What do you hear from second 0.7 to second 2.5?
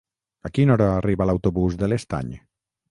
hora arriba l'autobús de l'Estany?